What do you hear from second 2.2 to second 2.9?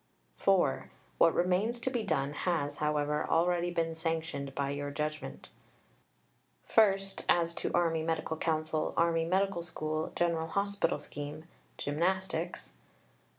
has,